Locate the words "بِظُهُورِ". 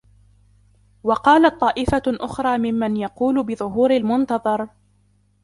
3.43-3.91